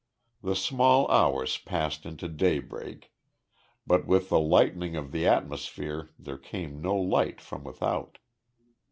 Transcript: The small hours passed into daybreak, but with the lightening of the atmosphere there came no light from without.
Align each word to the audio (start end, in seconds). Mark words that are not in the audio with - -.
The 0.41 0.55
small 0.55 1.07
hours 1.11 1.59
passed 1.59 2.07
into 2.07 2.27
daybreak, 2.27 3.11
but 3.85 4.07
with 4.07 4.29
the 4.29 4.39
lightening 4.39 4.95
of 4.95 5.11
the 5.11 5.27
atmosphere 5.27 6.09
there 6.17 6.39
came 6.39 6.81
no 6.81 6.95
light 6.95 7.39
from 7.39 7.63
without. 7.63 8.17